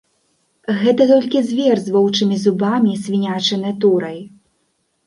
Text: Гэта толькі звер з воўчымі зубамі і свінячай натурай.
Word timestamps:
Гэта 0.83 1.03
толькі 1.11 1.43
звер 1.49 1.77
з 1.83 1.87
воўчымі 1.99 2.41
зубамі 2.45 2.89
і 2.95 2.99
свінячай 3.05 3.65
натурай. 3.69 4.19